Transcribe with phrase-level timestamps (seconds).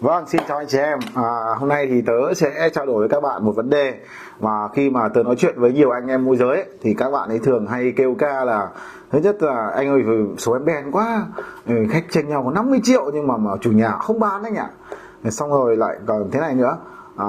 [0.00, 0.98] Vâng, xin chào anh chị em.
[1.14, 3.94] À, hôm nay thì tớ sẽ trao đổi với các bạn một vấn đề
[4.40, 7.10] mà khi mà tớ nói chuyện với nhiều anh em môi giới ấy, thì các
[7.10, 8.68] bạn ấy thường hay kêu ca là
[9.10, 10.02] thứ nhất là anh ơi
[10.38, 11.26] số em đen quá,
[11.66, 14.54] ừ, khách tranh nhau có 50 triệu nhưng mà, mà chủ nhà không bán anh
[14.54, 14.70] ạ.
[15.30, 16.76] Xong rồi lại còn thế này nữa.
[17.16, 17.28] À,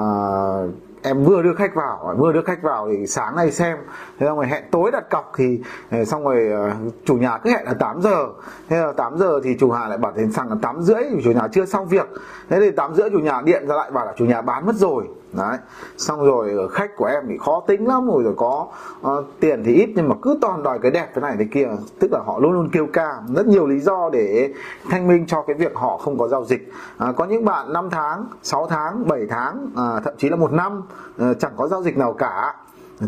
[1.02, 3.78] em vừa đưa khách vào vừa đưa khách vào thì sáng nay xem.
[4.18, 5.60] Thế xong rồi hẹn tối đặt cọc thì
[5.90, 6.70] ờ, xong rồi ờ,
[7.04, 8.26] chủ nhà cứ hẹn là 8 giờ.
[8.68, 11.32] Thế là 8 giờ thì chủ nhà lại bảo đến sang là 8 rưỡi chủ
[11.32, 12.08] nhà chưa xong việc.
[12.48, 14.74] Thế thì 8 rưỡi chủ nhà điện ra lại bảo là chủ nhà bán mất
[14.74, 15.08] rồi.
[15.32, 15.56] Đấy.
[15.96, 18.66] Xong rồi ờ, khách của em thì khó tính lắm rồi rồi có
[19.00, 21.68] uh, tiền thì ít nhưng mà cứ toàn đòi cái đẹp thế này thế kia.
[22.00, 23.22] Tức là họ luôn luôn kêu ca.
[23.34, 24.52] Rất nhiều lý do để
[24.90, 26.72] thanh minh cho cái việc họ không có giao dịch.
[26.98, 30.52] À, có những bạn 5 tháng 6 tháng 7 tháng à, thậm chí là một
[30.52, 30.82] năm
[31.18, 32.54] Ờ, chẳng có giao dịch nào cả.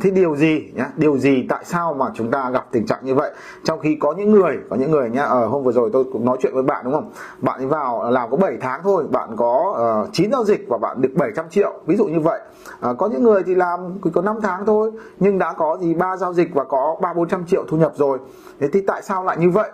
[0.00, 3.14] Thế điều gì nhá điều gì tại sao mà chúng ta gặp tình trạng như
[3.14, 3.32] vậy?
[3.64, 6.24] Trong khi có những người có những người nhá ở hôm vừa rồi tôi cũng
[6.24, 7.10] nói chuyện với bạn đúng không?
[7.38, 10.64] Bạn ấy vào ờ, làm có 7 tháng thôi bạn có uh, 9 giao dịch
[10.68, 12.40] và bạn được 700 triệu ví dụ như vậy.
[12.90, 16.16] Uh, có những người thì làm có 5 tháng thôi nhưng đã có gì ba
[16.16, 18.18] giao dịch và có ba bốn trăm triệu thu nhập rồi.
[18.60, 19.70] Thế thì tại sao lại như vậy?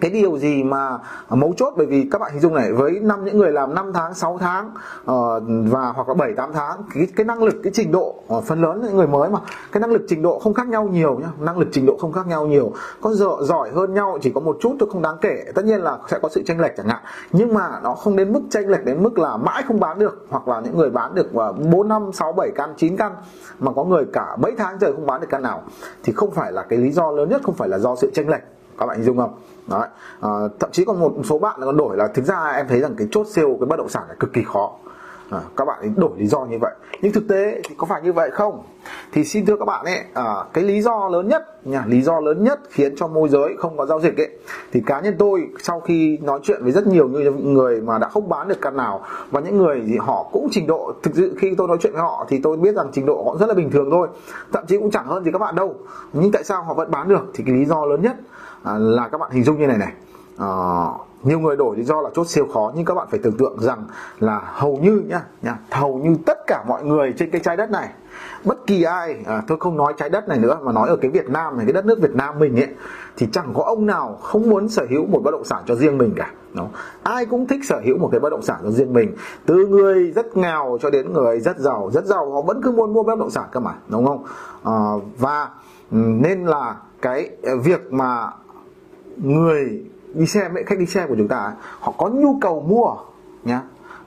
[0.00, 1.74] Cái điều gì mà mấu chốt?
[1.76, 4.38] Bởi vì các bạn hình dung này với năm những người làm 5 tháng 6
[4.38, 8.22] tháng uh, và hoặc là 7 8 tháng cái cái năng lực cái trình độ
[8.36, 9.38] uh, phần lớn những người mới mà
[9.72, 11.28] cái năng lực trình độ không khác nhau nhiều nhá.
[11.38, 12.72] Năng lực trình độ không khác nhau nhiều.
[13.00, 15.44] Có dở, giỏi hơn nhau chỉ có một chút thôi không đáng kể.
[15.54, 17.02] Tất nhiên là sẽ có sự tranh lệch chẳng hạn.
[17.32, 20.26] Nhưng mà nó không đến mức tranh lệch đến mức là mãi không bán được
[20.28, 23.12] hoặc là những người bán được ờ, uh, 4 năm 6 7 căn 9 căn
[23.58, 25.62] mà có người cả mấy tháng trời không bán được căn nào.
[26.02, 28.28] Thì không phải là cái lý do lớn nhất không phải là do sự tranh
[28.28, 28.42] lệch
[28.78, 29.34] các bạn hình dung không?
[29.66, 29.88] Đấy.
[30.20, 32.94] À, thậm chí còn một số bạn còn đổi là thực ra em thấy rằng
[32.98, 34.70] cái chốt sale cái bất động sản này cực kỳ khó.
[35.30, 36.74] À, các bạn ấy đổi lý do như vậy.
[37.02, 38.62] Nhưng thực tế thì có phải như vậy không?
[39.12, 42.20] Thì xin thưa các bạn ấy à, cái lý do lớn nhất nha lý do
[42.20, 44.28] lớn nhất khiến cho môi giới không có giao dịch ấy
[44.72, 47.08] thì cá nhân tôi sau khi nói chuyện với rất nhiều
[47.42, 50.66] người mà đã không bán được căn nào và những người thì họ cũng trình
[50.66, 53.24] độ thực sự khi tôi nói chuyện với họ thì tôi biết rằng trình độ
[53.26, 54.08] họ rất là bình thường thôi
[54.52, 55.74] thậm chí cũng chẳng hơn gì các bạn đâu.
[56.12, 57.30] Nhưng tại sao họ vẫn bán được?
[57.34, 58.16] Thì cái lý do lớn nhất
[58.62, 59.92] à, là các bạn hình dung như này này.
[60.38, 60.48] À,
[61.22, 63.60] nhiều người đổi lý do là chốt siêu khó nhưng các bạn phải tưởng tượng
[63.60, 63.84] rằng
[64.20, 67.70] là hầu như nhá, nhá hầu như tất cả mọi người trên cái trái đất
[67.70, 67.88] này
[68.44, 71.10] bất kỳ ai à, tôi không nói trái đất này nữa mà nói ở cái
[71.10, 72.68] Việt Nam này cái đất nước Việt Nam mình ấy
[73.16, 75.98] thì chẳng có ông nào không muốn sở hữu một bất động sản cho riêng
[75.98, 76.66] mình cả đó
[77.02, 80.12] ai cũng thích sở hữu một cái bất động sản cho riêng mình từ người
[80.12, 81.90] rất nghèo cho đến người rất giàu.
[81.92, 84.24] Rất giàu họ vẫn cứ muốn mua bất động sản cơ mà đúng không?
[84.64, 84.72] À,
[85.18, 85.48] và
[85.90, 87.30] ừ, nên là cái
[87.64, 88.30] việc mà
[89.22, 89.84] người
[90.14, 92.94] đi xe, khách đi xe của chúng ta họ có nhu cầu mua
[93.44, 93.62] nhá.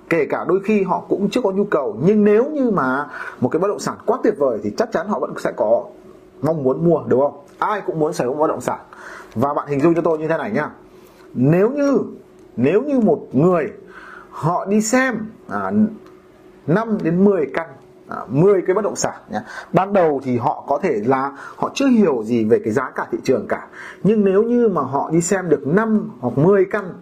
[0.10, 3.08] Kể cả đôi khi họ cũng chưa có nhu cầu nhưng nếu như mà
[3.40, 5.84] một cái bất động sản quá tuyệt vời thì chắc chắn họ vẫn sẽ có
[6.42, 7.44] mong muốn mua đúng không?
[7.60, 8.80] Ai cũng muốn sở hữu bất động sản.
[9.36, 10.70] Và bạn hình dung cho tôi như thế này nhá.
[11.34, 11.98] Nếu như
[12.56, 13.72] nếu như một người
[14.30, 15.16] họ đi xem
[15.50, 15.72] à,
[16.68, 17.68] 5 đến 10 căn
[18.12, 19.40] À, 10 cái bất động sản nhé.
[19.74, 23.08] Ban đầu thì họ có thể là họ chưa hiểu gì về cái giá cả
[23.12, 23.68] thị trường cả.
[24.04, 26.94] Nhưng nếu như mà họ đi xem được 5 hoặc 10 căn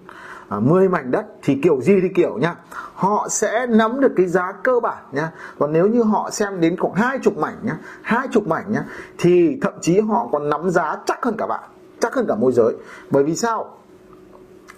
[0.50, 2.56] à, 10 mảnh đất thì kiểu gì thì kiểu nhá.
[2.94, 6.78] họ sẽ nắm được cái giá cơ bản nhá còn nếu như họ xem đến
[6.78, 8.84] khoảng hai chục mảnh nhá, hai chục mảnh nhá,
[9.18, 12.52] thì thậm chí họ còn nắm giá chắc hơn cả bạn, chắc hơn cả môi
[12.52, 12.74] giới
[13.10, 13.79] bởi vì sao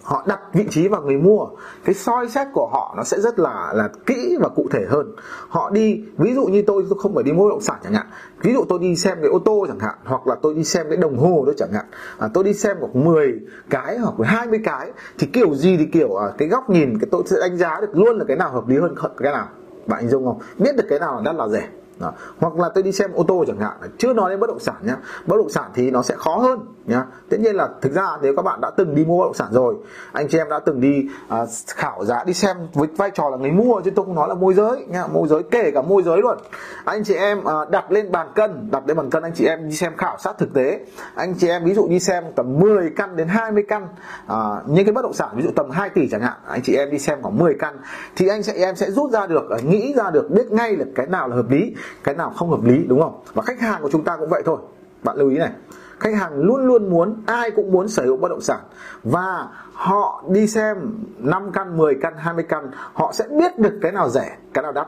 [0.04, 1.48] họ đặt vị trí vào người mua.
[1.86, 5.16] Cái soi xét của họ nó sẽ rất là là kỹ và cụ thể hơn.
[5.50, 7.94] Họ đi ví dụ như tôi tôi không phải đi mua bất động sản chẳng
[7.94, 8.06] hạn.
[8.42, 10.86] Ví dụ tôi đi xem cái ô tô chẳng hạn hoặc là tôi đi xem
[10.90, 11.86] cái đồng hồ đó chẳng hạn.
[12.20, 13.40] À, tôi đi xem khoảng 10
[13.70, 17.24] cái hoặc 20 cái thì kiểu gì thì kiểu à, cái góc nhìn cái tôi
[17.26, 19.48] sẽ đánh giá được luôn là cái nào hợp lý hơn cái nào.
[19.88, 20.40] Bạn hình dung không?
[20.58, 21.68] Biết được cái nào là đắt là rẻ
[22.02, 22.14] đó.
[22.40, 24.76] hoặc là tôi đi xem ô tô chẳng hạn chưa nói đến bất động sản
[24.82, 24.96] nhá.
[25.26, 27.06] Bất động sản thì nó sẽ khó hơn nhá.
[27.30, 29.48] Tất nhiên là thực ra nếu các bạn đã từng đi mua bất động sản
[29.52, 29.76] rồi
[30.12, 33.38] anh chị em đã từng đi à, khảo giá đi xem với vai trò là
[33.38, 35.08] người mua chứ tôi không nói là môi giới nhá.
[35.08, 36.38] Môi giới kể cả môi giới luôn.
[36.86, 39.70] Anh chị em à, đặt lên bàn cân đặt lên bàn cân anh chị em
[39.70, 40.80] đi xem khảo sát thực tế.
[41.16, 43.88] Anh chị em ví dụ đi xem tầm 10 căn đến 20 căn
[44.28, 44.38] à,
[44.68, 46.92] những cái bất động sản ví dụ tầm 2 tỷ chẳng hạn anh chị em
[46.92, 47.78] đi xem khoảng 10 căn
[48.16, 50.86] thì anh chị em sẽ rút ra được à, nghĩ ra được biết ngay là
[50.96, 53.22] cái nào là hợp lý cái nào không hợp lý đúng không?
[53.34, 54.58] Và khách hàng của chúng ta cũng vậy thôi.
[55.04, 55.52] Bạn lưu ý này.
[56.00, 58.60] Khách hàng luôn luôn muốn ai cũng muốn sở hữu bất động sản.
[59.04, 60.78] Và họ đi xem
[61.18, 64.72] 5 căn 10 căn 20 căn họ sẽ biết được cái nào rẻ cái nào
[64.72, 64.88] đắt.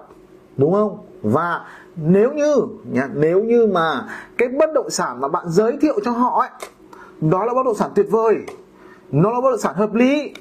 [0.57, 0.97] Đúng không?
[1.21, 1.65] Và
[1.95, 2.55] nếu như
[2.91, 4.07] nhá, nếu như mà
[4.37, 6.49] cái bất động sản mà bạn giới thiệu cho họ ấy
[7.21, 8.35] đó là bất động sản tuyệt vời.
[9.11, 10.33] Nó là bất động sản hợp lý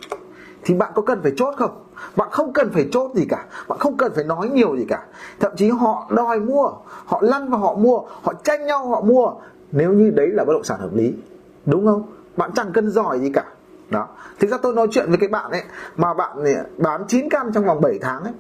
[0.65, 1.85] thì bạn có cần phải chốt không?
[2.17, 3.45] Bạn không cần phải chốt gì cả.
[3.69, 5.03] Bạn không cần phải nói nhiều gì cả.
[5.41, 6.71] Thậm chí họ đòi mua,
[7.05, 9.33] họ lăn và họ mua, họ tranh nhau họ mua.
[9.73, 11.15] Nếu như đấy là bất động sản hợp lý,
[11.67, 12.03] đúng không?
[12.37, 13.45] Bạn chẳng cần giỏi gì cả.
[13.91, 14.09] Đó.
[14.39, 15.63] Thực ra tôi nói chuyện với cái bạn ấy,
[15.97, 18.33] mà bạn ấy bán 9 căn trong vòng 7 tháng ấy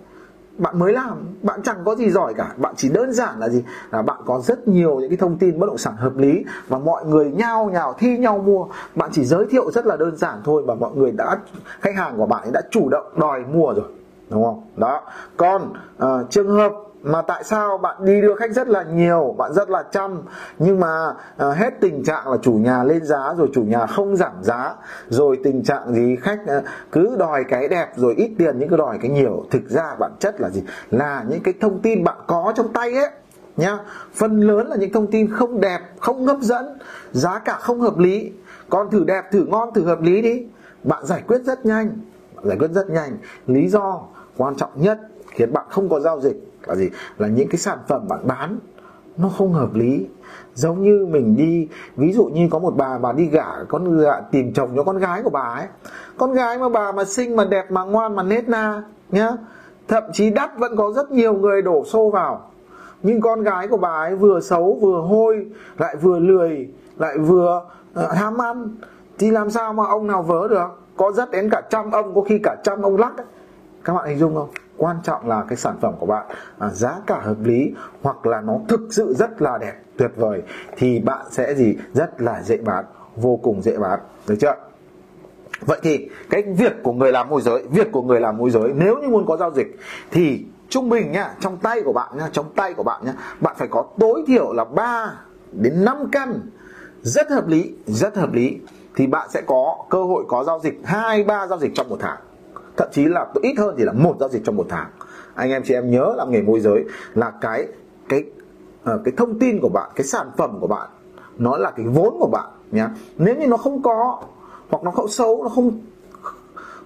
[0.58, 3.64] bạn mới làm bạn chẳng có gì giỏi cả bạn chỉ đơn giản là gì?
[3.90, 6.78] Là bạn có rất nhiều những cái thông tin bất động sản hợp lý và
[6.78, 8.66] mọi người nhao nhào thi nhau mua.
[8.94, 11.38] Bạn chỉ giới thiệu rất là đơn giản thôi và mọi người đã
[11.80, 13.86] khách hàng của bạn đã chủ động đòi mua rồi
[14.30, 14.62] đúng không?
[14.76, 15.02] Đó.
[15.36, 15.72] Còn
[16.04, 16.72] uh, trường hợp
[17.02, 20.22] mà tại sao bạn đi đưa khách rất là nhiều bạn rất là chăm
[20.58, 24.16] nhưng mà uh, hết tình trạng là chủ nhà lên giá rồi chủ nhà không
[24.16, 24.74] giảm giá
[25.08, 28.78] rồi tình trạng gì khách uh, cứ đòi cái đẹp rồi ít tiền những cái
[28.78, 29.44] đòi cái nhiều.
[29.50, 30.62] Thực ra bản chất là gì?
[30.90, 33.10] Là những cái thông tin bạn có trong tay ấy
[33.56, 33.78] nhá.
[34.14, 36.78] Phần lớn là những thông tin không đẹp không hấp dẫn
[37.12, 38.32] giá cả không hợp lý.
[38.68, 40.46] Còn thử đẹp thử ngon thử hợp lý đi.
[40.84, 41.90] Bạn giải quyết rất nhanh
[42.34, 43.16] bạn giải quyết rất nhanh.
[43.46, 44.00] Lý do
[44.36, 44.98] quan trọng nhất
[45.34, 46.36] khiến bạn không có giao dịch
[46.66, 46.90] là gì?
[47.18, 48.58] Là những cái sản phẩm bạn bán
[49.16, 50.06] nó không hợp lý.
[50.54, 54.20] Giống như mình đi ví dụ như có một bà bà đi gả con gà
[54.30, 55.66] tìm chồng cho con gái của bà ấy.
[56.18, 59.30] Con gái mà bà mà xinh mà đẹp mà ngoan mà nết na nhá.
[59.88, 62.50] Thậm chí đắt vẫn có rất nhiều người đổ xô vào.
[63.02, 65.46] Nhưng con gái của bà ấy vừa xấu vừa hôi
[65.78, 66.68] lại vừa lười
[66.98, 67.62] lại vừa
[68.00, 68.76] uh, ham ăn.
[69.18, 70.68] Thì làm sao mà ông nào vớ được?
[70.96, 73.26] Có rất đến cả trăm ông có khi cả trăm ông lắc ấy.
[73.84, 74.48] các bạn hình dung không?
[74.82, 76.26] Quan trọng là cái sản phẩm của bạn
[76.58, 80.42] à, giá cả hợp lý hoặc là nó thực sự rất là đẹp tuyệt vời
[80.76, 81.76] thì bạn sẽ gì?
[81.94, 82.84] Rất là dễ bán
[83.16, 84.54] vô cùng dễ bán được chưa?
[85.60, 88.72] Vậy thì cái việc của người làm môi giới việc của người làm môi giới
[88.74, 89.78] nếu như muốn có giao dịch
[90.10, 93.54] thì trung bình nhá trong tay của bạn nhá trong tay của bạn nhá bạn
[93.58, 95.14] phải có tối thiểu là 3
[95.52, 96.40] đến 5 căn.
[97.02, 98.58] Rất hợp lý rất hợp lý.
[98.96, 101.96] Thì bạn sẽ có cơ hội có giao dịch hai ba giao dịch trong một
[102.00, 102.18] tháng
[102.76, 104.90] thậm chí là ít hơn thì là một giao dịch trong một tháng.
[105.34, 106.84] Anh em chị em nhớ làm nghề môi giới
[107.14, 107.66] là cái
[108.08, 108.24] cái
[108.84, 110.88] ờ, cái thông tin của bạn, cái sản phẩm của bạn,
[111.38, 112.86] nó là cái vốn của bạn nhé
[113.16, 114.22] nếu như nó không có
[114.70, 115.80] hoặc nó không xấu, nó không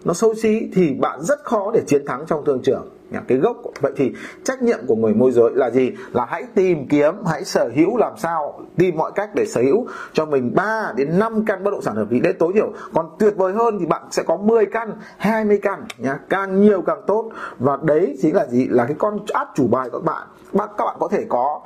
[0.07, 2.89] nó xấu xí thì bạn rất khó để chiến thắng trong thương trường.
[3.29, 4.13] Cái gốc, vậy thì
[4.45, 5.93] trách nhiệm của người môi giới là gì?
[6.13, 8.61] Là hãy tìm kiếm, hãy sở hữu làm sao?
[8.77, 11.95] Tìm mọi cách để sở hữu cho mình 3 đến 5 căn bất động sản
[11.95, 12.21] hợp lý.
[12.21, 12.73] Đấy, tối thiểu.
[12.95, 16.19] Còn tuyệt vời hơn thì bạn sẽ có 10 căn 20 căn, nhá.
[16.29, 17.31] Càng nhiều càng tốt.
[17.59, 18.67] Và đấy chính là gì?
[18.71, 20.27] Là cái con át chủ bài của các bạn.
[20.53, 21.61] Bạn, các bạn có thể có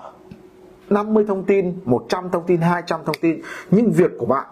[0.90, 3.40] 50 thông tin 100 thông tin 200 thông tin.
[3.70, 4.46] Nhưng việc của bạn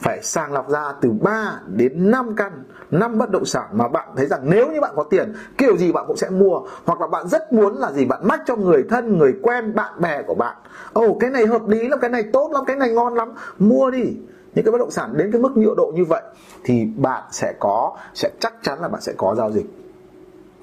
[0.00, 4.08] phải sàng lọc ra từ 3 đến 5 căn 5 bất động sản mà bạn
[4.16, 6.60] thấy rằng nếu như bạn có tiền kiểu gì bạn cũng sẽ mua.
[6.84, 10.00] Hoặc là bạn rất muốn là gì bạn mách cho người thân người quen bạn
[10.00, 10.56] bè của bạn.
[10.92, 13.32] Ồ oh, cái này hợp lý lắm cái này tốt lắm cái này ngon lắm.
[13.58, 14.16] Mua đi.
[14.54, 16.22] Những cái bất động sản đến cái mức nhiệu độ như vậy
[16.64, 19.66] thì bạn sẽ có sẽ chắc chắn là bạn sẽ có giao dịch.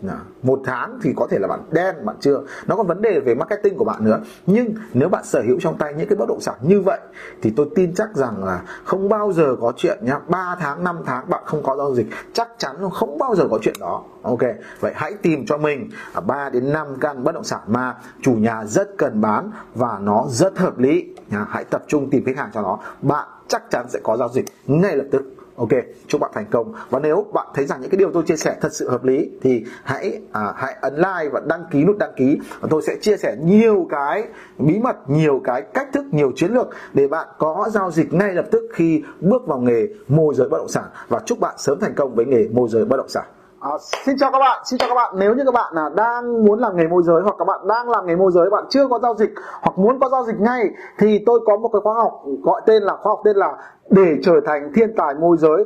[0.02, 0.18] Dạ.
[0.44, 2.42] một tháng thì có thể là bạn đen, bạn chưa.
[2.68, 4.20] Nó có vấn đề về marketing của bạn nữa.
[4.46, 7.00] Nhưng nếu bạn sở hữu trong tay những cái bất động sản như vậy,
[7.42, 10.20] thì tôi tin chắc rằng là không bao giờ có chuyện nhá.
[10.28, 12.08] 3 tháng 5 tháng bạn không có giao dịch.
[12.34, 14.04] Chắc chắn không bao giờ có chuyện đó.
[14.22, 14.42] Ok.
[14.80, 15.90] Vậy hãy tìm cho mình
[16.28, 20.26] 3 đến 5 căn bất động sản mà chủ nhà rất cần bán và nó
[20.30, 21.16] rất hợp lý.
[21.48, 22.80] Hãy tập trung tìm khách hàng cho nó.
[23.02, 25.69] Bạn chắc chắn sẽ có giao dịch ngay lập tức ok
[26.07, 26.74] chúc bạn thành công.
[26.89, 29.30] Và nếu bạn thấy rằng những cái điều tôi chia sẻ thật sự hợp lý
[29.42, 32.39] thì hãy à, hãy ấn like và đăng ký nút đăng ký.
[32.59, 34.24] Và tôi sẽ chia sẻ nhiều cái
[34.57, 38.33] bí mật nhiều cái cách thức nhiều chiến lược để bạn có giao dịch ngay
[38.33, 40.86] lập tức khi bước vào nghề môi giới bất động sản.
[41.07, 43.26] Và chúc bạn sớm thành công với nghề môi giới bất động sản.
[43.71, 45.14] À, xin chào các bạn, xin chào các bạn.
[45.18, 47.90] Nếu như các bạn là đang muốn làm nghề môi giới hoặc các bạn đang
[47.90, 49.30] làm nghề môi giới, bạn chưa có giao dịch
[49.62, 50.69] hoặc muốn có giao dịch ngay
[51.00, 53.57] thì tôi có một cái khóa học gọi tên là khóa học tên là
[53.90, 55.66] để trở thành thiên tài môi giới